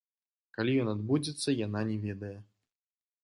[0.57, 2.35] Калі ён адбудзецца, яна не ведае.